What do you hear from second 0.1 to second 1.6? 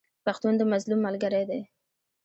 پښتون د مظلوم ملګری